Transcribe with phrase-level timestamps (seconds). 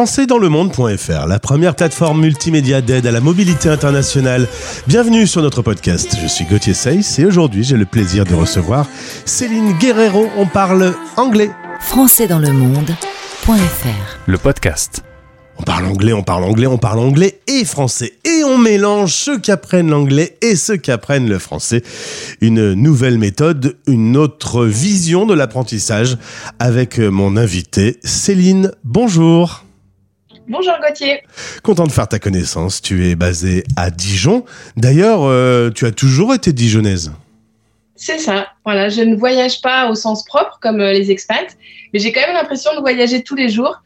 [0.00, 4.48] françaisdanslemonde.fr, la première plateforme multimédia d'aide à la mobilité internationale.
[4.86, 6.16] Bienvenue sur notre podcast.
[6.22, 8.86] Je suis Gauthier Seyss et aujourd'hui j'ai le plaisir de recevoir
[9.26, 10.30] Céline Guerrero.
[10.38, 11.50] On parle anglais.
[11.80, 15.02] françaisdanslemonde.fr Le podcast.
[15.58, 18.14] On parle anglais, on parle anglais, on parle anglais et français.
[18.24, 21.82] Et on mélange ceux qui apprennent l'anglais et ceux qui apprennent le français.
[22.40, 26.16] Une nouvelle méthode, une autre vision de l'apprentissage
[26.58, 28.72] avec mon invité Céline.
[28.82, 29.66] Bonjour.
[30.50, 31.22] Bonjour Gauthier.
[31.62, 32.82] Content de faire ta connaissance.
[32.82, 34.44] Tu es basée à Dijon.
[34.76, 37.12] D'ailleurs, euh, tu as toujours été dijonnaise.
[37.94, 38.48] C'est ça.
[38.64, 41.56] Voilà, je ne voyage pas au sens propre comme euh, les expats,
[41.92, 43.80] mais j'ai quand même l'impression de voyager tous les jours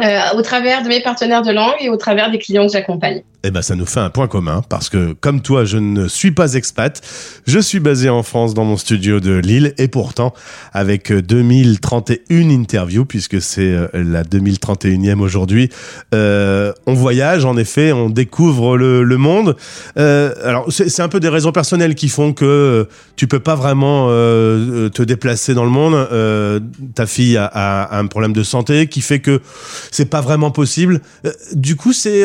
[0.00, 3.22] euh, au travers de mes partenaires de langue et au travers des clients que j'accompagne.
[3.46, 6.30] Eh ben, ça nous fait un point commun parce que, comme toi, je ne suis
[6.30, 7.02] pas expat.
[7.46, 10.32] Je suis basé en France dans mon studio de Lille et pourtant,
[10.72, 15.68] avec 2031 interviews, puisque c'est euh, la 2031e aujourd'hui,
[16.14, 19.56] euh, on voyage, en effet, on découvre le, le monde.
[19.98, 24.06] Euh, alors, c'est un peu des raisons personnelles qui font que tu peux pas vraiment
[24.08, 25.94] euh, te déplacer dans le monde.
[25.94, 26.60] Euh,
[26.94, 29.42] ta fille a, a, un problème de santé qui fait que
[29.90, 31.02] c'est pas vraiment possible.
[31.26, 32.24] Euh, du coup, c'est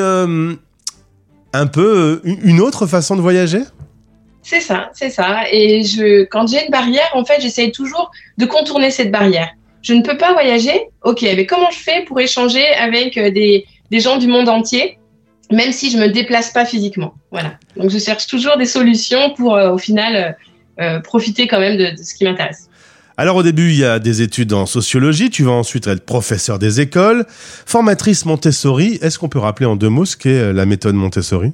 [1.54, 3.62] un peu euh, une autre façon de voyager?
[4.42, 5.44] C'est ça, c'est ça.
[5.52, 9.50] Et je, quand j'ai une barrière, en fait, j'essaye toujours de contourner cette barrière.
[9.82, 13.66] Je ne peux pas voyager, ok, mais comment je fais pour échanger avec euh, des,
[13.92, 14.98] gens du monde entier,
[15.52, 17.14] même si je me déplace pas physiquement?
[17.32, 17.54] Voilà.
[17.76, 20.38] Donc je cherche toujours des solutions pour, euh, au final,
[21.04, 22.69] profiter quand même de ce qui m'intéresse.
[23.20, 26.58] Alors au début, il y a des études en sociologie, tu vas ensuite être professeur
[26.58, 28.98] des écoles, formatrice Montessori.
[29.02, 31.52] Est-ce qu'on peut rappeler en deux mots ce qu'est la méthode Montessori?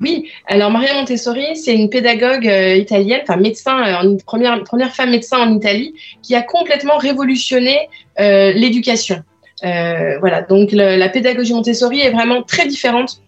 [0.00, 5.10] Oui, alors Maria Montessori, c'est une pédagogue euh, italienne, enfin médecin, euh, première, première femme
[5.10, 7.88] médecin en Italie, qui a complètement révolutionné
[8.20, 9.24] euh, l'éducation.
[9.64, 13.20] Euh, voilà, donc la pédagogie Montessori est vraiment très différente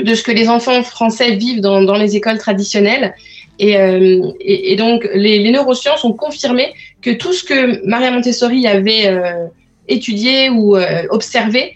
[0.00, 3.14] de ce que les enfants français vivent dans les écoles traditionnelles.
[3.60, 6.72] Et, euh, et, donc, les, neurosciences ont confirmé
[7.02, 9.48] que tout ce que Maria Montessori avait euh,
[9.86, 11.74] étudié ou euh, observé,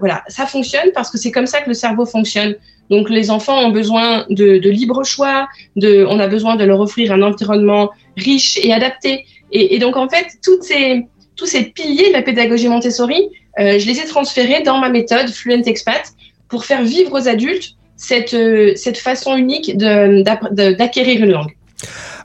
[0.00, 2.54] voilà, ça fonctionne parce que c'est comme ça que le cerveau fonctionne.
[2.88, 6.80] Donc, les enfants ont besoin de, de, libre choix, de, on a besoin de leur
[6.80, 9.26] offrir un environnement riche et adapté.
[9.52, 11.06] Et, donc, en fait, toutes ces,
[11.36, 13.28] tous ces piliers de la pédagogie Montessori,
[13.58, 16.14] je les ai transférés dans ma méthode Fluent Expat
[16.48, 21.56] pour faire vivre aux adultes cette, euh, cette façon unique d'acquérir une langue.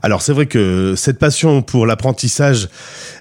[0.02, 2.68] Alors c'est vrai que cette passion pour l'apprentissage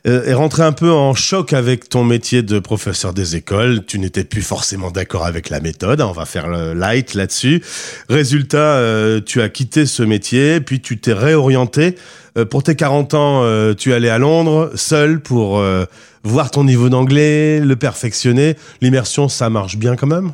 [0.08, 3.86] euh, est rentrée un peu en choc avec ton métier de professeur des écoles.
[3.86, 6.00] Tu n'étais plus forcément d'accord avec la méthode.
[6.00, 7.62] On va faire le light là-dessus.
[8.08, 11.96] Résultat, euh, tu as quitté ce métier, puis tu t'es réorienté.
[12.50, 15.62] Pour tes 40 ans, tu allais à Londres seul pour
[16.24, 18.56] voir ton niveau d'anglais, le perfectionner.
[18.80, 20.31] L'immersion, ça marche bien quand même?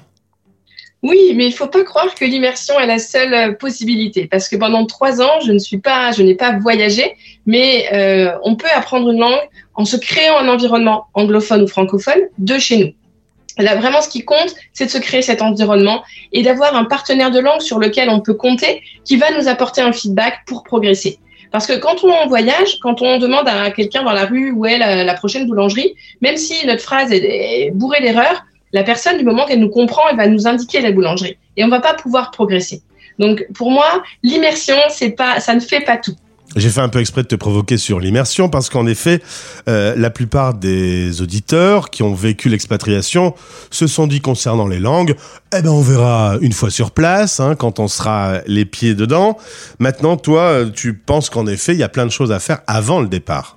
[1.03, 4.55] Oui, mais il faut pas croire que l'immersion est la seule euh, possibilité, parce que
[4.55, 8.67] pendant trois ans, je ne suis pas, je n'ai pas voyagé, mais euh, on peut
[8.73, 13.63] apprendre une langue en se créant un environnement anglophone ou francophone de chez nous.
[13.63, 17.31] Là, vraiment, ce qui compte, c'est de se créer cet environnement et d'avoir un partenaire
[17.31, 21.19] de langue sur lequel on peut compter, qui va nous apporter un feedback pour progresser.
[21.51, 24.77] Parce que quand on voyage, quand on demande à quelqu'un dans la rue où est
[24.77, 28.43] la, prochaine boulangerie, même si notre phrase est bourrée d'erreurs,
[28.75, 31.37] la personne, du moment qu'elle nous comprend, elle va nous indiquer la boulangerie.
[31.55, 32.81] Et on va pas pouvoir progresser.
[33.19, 36.15] Donc, pour moi, l'immersion, c'est pas, ça ne fait pas tout.
[36.57, 39.21] J'ai fait un peu exprès de te provoquer sur l'immersion parce qu'en effet,
[39.69, 43.33] euh, la plupart des auditeurs qui ont vécu l'expatriation
[43.71, 45.15] se sont dit concernant les langues,
[45.57, 49.37] eh ben on verra une fois sur place, hein, quand on sera les pieds dedans.
[49.79, 52.99] Maintenant, toi, tu penses qu'en effet, il y a plein de choses à faire avant
[52.99, 53.55] le départ.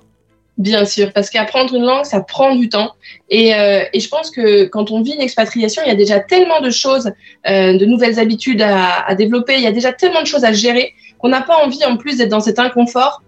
[0.59, 2.91] Bien sûr, parce qu'apprendre une langue, ça prend du temps.
[3.29, 6.19] Et, euh, et, je pense que quand on vit une expatriation, il y a déjà
[6.19, 7.13] tellement de choses,
[7.47, 10.93] euh, de nouvelles habitudes à, développer, il y a déjà tellement de choses à gérer
[11.17, 13.23] qu'on n'a pas envie en plus d'être dans cet inconfort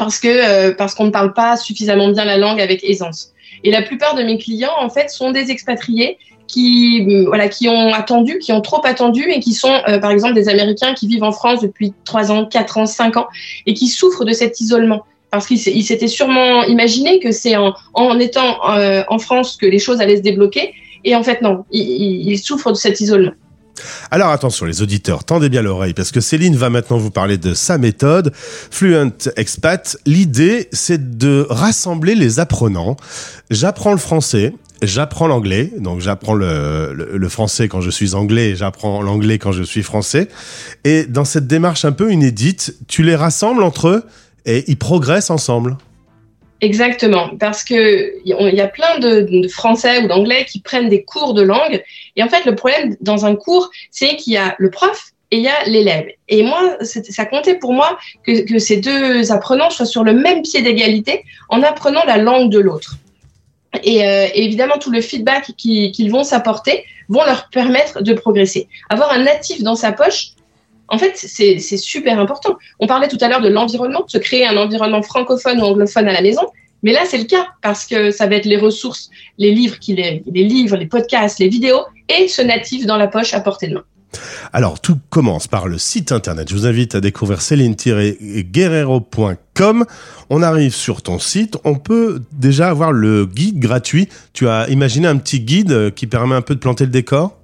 [0.00, 3.30] euh, parce qu'on ne parle pas suffisamment bien la langue avec aisance.
[3.62, 6.18] Et la plupart de mes clients, en fait, sont des expatriés
[6.48, 10.48] qui voilà qui ont attendu, qui ont trop attendu et qui sont par exemple des
[10.50, 13.28] Américains qui vivent en France depuis trois ans, quatre ans, cinq ans
[13.64, 15.04] et qui souffrent de cet isolement
[15.34, 20.00] parce qu'il s'était sûrement imaginé que c'est en, étant euh, en France que les choses
[20.00, 20.74] allaient se débloquer.
[21.02, 23.32] Et en fait, non, il, souffre de cet isolement.
[24.12, 27.54] Alors attention les auditeurs, tendez bien l'oreille parce que Céline va maintenant vous parler de
[27.54, 29.96] sa méthode Fluent Expat.
[30.06, 32.96] L'idée c'est de rassembler les apprenants.
[33.50, 39.02] J'apprends le français, j'apprends l'anglais, donc j'apprends le, le, français quand je suis anglais j'apprends
[39.02, 40.28] l'anglais quand je suis français.
[40.84, 44.04] Et dans cette démarche un peu inédite, tu les rassembles entre eux
[44.46, 45.76] et ils progressent ensemble.
[46.60, 51.34] Exactement, parce que il y a plein de, Français ou d'Anglais qui prennent des cours
[51.34, 51.82] de langue.
[52.16, 55.38] Et en fait, le problème dans un cours, c'est qu'il y a le prof et
[55.38, 56.06] il y a l'élève.
[56.28, 60.62] Et moi, ça comptait pour moi que, ces deux apprenants soient sur le même pied
[60.62, 62.96] d'égalité en apprenant la langue de l'autre.
[63.82, 68.68] Et, euh, évidemment, tout le feedback qu'ils vont s'apporter vont leur permettre de progresser.
[68.88, 70.28] Avoir un natif dans sa poche,
[70.88, 72.56] en fait, c'est super important.
[72.78, 76.12] On parlait tout à l'heure de l'environnement, se créer un environnement francophone ou anglophone à
[76.12, 76.42] la maison.
[76.82, 79.08] Mais là, c'est le cas parce que ça va être les ressources,
[79.38, 83.32] les livres, les, les livres, les podcasts, les vidéos et ce natif dans la poche
[83.32, 83.84] à portée de main.
[84.52, 86.48] Alors, tout commence par le site internet.
[86.48, 89.84] Je vous invite à découvrir céline-guerrero.com.
[90.30, 91.58] On arrive sur ton site.
[91.64, 94.08] On peut déjà avoir le guide gratuit.
[94.32, 97.36] Tu as imaginé un petit guide qui permet un peu de planter le décor?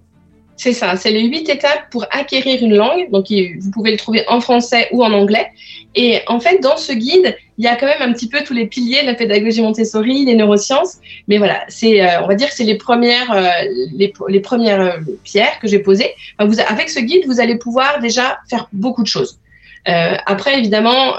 [0.61, 3.11] C'est ça, c'est les huit étapes pour acquérir une langue.
[3.11, 5.47] Donc, vous pouvez le trouver en français ou en anglais.
[5.95, 8.53] Et en fait, dans ce guide, il y a quand même un petit peu tous
[8.53, 10.99] les piliers de la pédagogie Montessori, les neurosciences.
[11.29, 13.49] Mais voilà, c'est, euh, on va dire que c'est les premières, euh,
[13.95, 16.13] les, premières euh, pierres que j'ai posées.
[16.39, 19.39] avec ce guide, vous allez pouvoir déjà faire beaucoup de choses.
[19.87, 21.15] après, évidemment,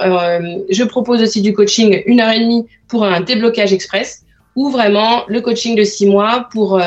[0.70, 4.24] je propose aussi du coaching une heure et demie pour un déblocage express
[4.56, 6.80] ou vraiment le coaching de six mois pour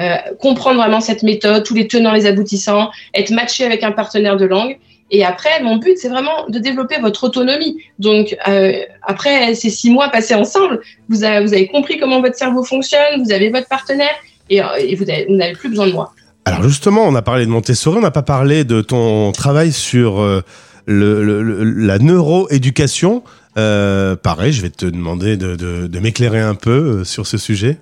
[0.00, 4.36] euh, comprendre vraiment cette méthode, tous les tenants, les aboutissants, être matché avec un partenaire
[4.36, 4.78] de langue.
[5.10, 7.78] Et après, mon but, c'est vraiment de développer votre autonomie.
[7.98, 8.72] Donc, euh,
[9.02, 10.80] après ces six mois passés ensemble,
[11.10, 14.14] vous avez, compris comment votre cerveau fonctionne, vous avez votre partenaire
[14.48, 16.12] et, et vous n'avez plus besoin de moi.
[16.46, 20.42] Alors justement, on a parlé de Montessori, on n'a pas parlé de ton travail sur
[20.86, 23.22] la neuroéducation.
[23.58, 27.78] Euh, pareil, je vais te demander de, m'éclairer un peu euh, sur ce sujet.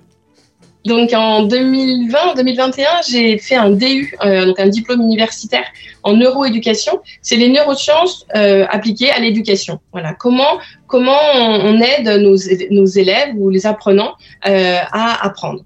[0.85, 5.65] Donc en 2020-2021, j'ai fait un DU, euh, donc un diplôme universitaire
[6.01, 6.99] en neuroéducation.
[7.21, 9.79] C'est les neurosciences euh, appliquées à l'éducation.
[9.91, 12.35] Voilà, comment comment on, aide nos,
[12.71, 14.13] nos élèves ou les apprenants
[14.47, 15.61] euh, à apprendre.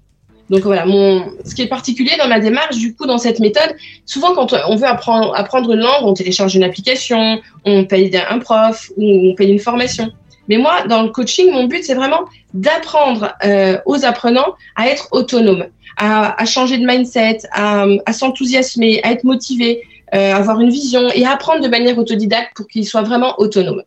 [0.50, 3.74] Donc voilà, mon, ce qui est particulier dans ma démarche, du coup, dans cette méthode,
[4.04, 8.38] souvent quand on veut apprendre, apprendre une langue, on télécharge une application, on paye un
[8.38, 10.12] prof ou on paye une formation.
[10.48, 12.20] Mais moi, dans le coaching, mon but, c'est vraiment
[12.54, 15.66] d'apprendre euh, aux apprenants à être autonomes,
[15.96, 19.82] à, changer de mindset, à, s'enthousiasmer, à être motivés,
[20.14, 23.82] euh, avoir une vision et à apprendre de manière autodidacte pour qu'ils soient vraiment autonomes.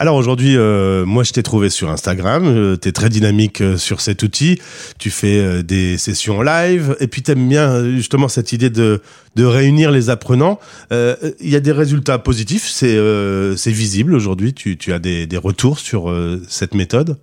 [0.00, 3.76] Alors aujourd'hui, euh, moi je t'ai trouvé sur Instagram, euh, tu es très dynamique euh,
[3.76, 4.60] sur cet outil,
[4.96, 9.00] tu fais des sessions live, et puis tu aimes bien justement cette idée de,
[9.36, 10.60] réunir les apprenants.
[10.92, 16.14] Il y a des résultats positifs, c'est visible aujourd'hui, tu, as des, retours sur
[16.48, 17.18] cette méthode?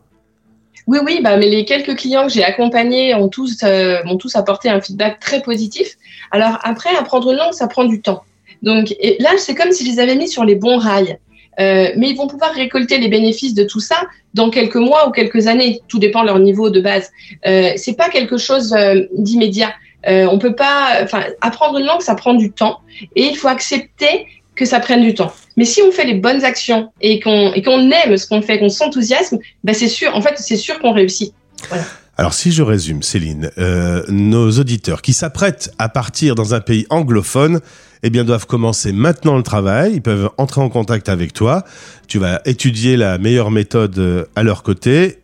[0.88, 3.63] Oui, oui, bah, mais les quelques clients que j'ai accompagnés ont tous,
[4.06, 5.95] m'ont tous apporté un feedback très positif.
[6.31, 8.24] Alors après, apprendre une langue, ça prend du temps.
[8.63, 11.18] Donc et là, c'est comme si je les avais mis sur les bons rails.
[11.60, 15.12] Euh, mais ils vont pouvoir récolter les bénéfices de tout ça dans quelques mois ou
[15.12, 15.81] quelques années.
[15.88, 17.12] Tout dépend de leur niveau de base.
[17.46, 19.74] Euh, c'est pas quelque chose euh, d'immédiat.
[20.07, 22.81] Euh, on peut pas, enfin, apprendre une langue, ça prend du temps,
[23.16, 25.34] et il faut accepter que ça prenne du temps.
[25.57, 28.60] Mais si on fait les bonnes actions et qu'on et qu'on aime ce qu'on fait,
[28.60, 30.16] qu'on s'enthousiasme, bah c'est sûr.
[30.16, 31.34] En fait, c'est sûr qu'on réussit.
[31.69, 31.84] Voilà.
[32.18, 36.86] Alors si je résume, Céline, euh, nos auditeurs qui s'apprêtent à partir dans un pays
[36.90, 37.60] anglophone,
[38.04, 39.96] eh bien doivent commencer maintenant le travail.
[39.96, 41.66] Ils peuvent entrer en contact avec toi.
[42.08, 45.20] Tu vas étudier la meilleure méthode euh, à leur côté,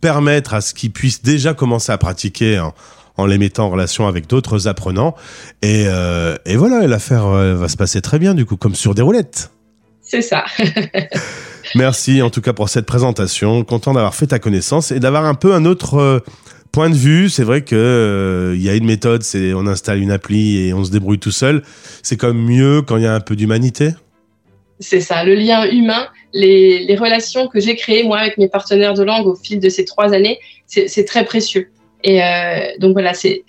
[0.00, 2.60] permettre à ce qu'ils puissent déjà commencer à pratiquer
[3.16, 5.16] en, les mettant en relation avec d'autres apprenants.
[5.62, 9.50] Et, euh, voilà, l'affaire va se passer très bien du coup, comme sur des roulettes.
[10.02, 10.44] C'est ça.
[11.74, 13.64] Merci en tout cas pour cette présentation.
[13.64, 16.20] Content d'avoir fait ta connaissance et d'avoir un peu un autre euh,
[16.72, 17.28] point de vue.
[17.28, 20.74] C'est vrai que euh, il y a une méthode, c'est on installe une appli et
[20.74, 21.62] on se débrouille tout seul.
[22.02, 23.90] C'est quand même mieux quand il y a un peu d'humanité.
[24.80, 29.02] C'est ça, le lien humain, les, relations que j'ai créées moi avec mes partenaires de
[29.02, 31.70] langue au fil de ces trois années, c'est très précieux.
[32.04, 33.42] Et euh, donc voilà, c'est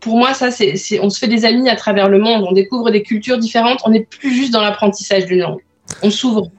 [0.00, 2.90] pour moi ça, c'est on se fait des amis à travers le monde, on découvre
[2.90, 5.60] des cultures différentes, on n'est plus juste dans l'apprentissage d'une langue,
[6.02, 6.50] on s'ouvre.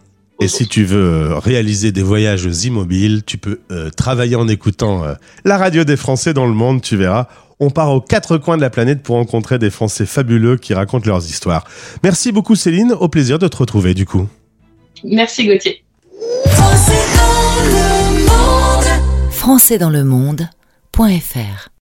[0.44, 5.06] Et si tu veux euh, réaliser des voyages immobiles, tu peux euh, travailler en écoutant
[5.06, 5.14] euh,
[5.46, 7.28] la radio des Français dans le monde, tu verras.
[7.62, 11.08] On part aux quatre coins de la planète pour rencontrer des Français fabuleux qui racontent
[11.10, 11.64] leurs histoires.
[12.04, 14.28] Merci beaucoup Céline, au plaisir de te retrouver du coup.
[15.06, 15.82] Merci Gauthier.
[19.32, 20.50] Français dans le monde.